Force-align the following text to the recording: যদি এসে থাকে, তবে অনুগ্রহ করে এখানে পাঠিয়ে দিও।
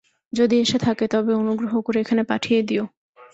যদি 0.33 0.55
এসে 0.59 0.77
থাকে, 0.77 1.05
তবে 1.07 1.31
অনুগ্রহ 1.41 1.73
করে 1.81 1.97
এখানে 2.01 2.23
পাঠিয়ে 2.31 2.59
দিও। 2.69 2.83